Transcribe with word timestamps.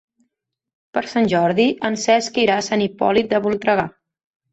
Per 0.97 1.01
Sant 1.09 1.27
Jordi 1.33 1.65
en 1.89 1.97
Cesc 2.03 2.39
irà 2.45 2.55
a 2.61 2.65
Sant 2.69 2.85
Hipòlit 2.87 3.29
de 3.35 3.43
Voltregà. 3.45 3.87